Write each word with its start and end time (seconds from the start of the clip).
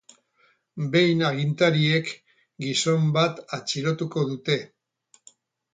Behin 0.95 1.21
agintariek 1.27 2.09
gizon 2.65 3.07
bat 3.19 3.45
atxilotuko 3.61 4.27
dute. 4.33 4.63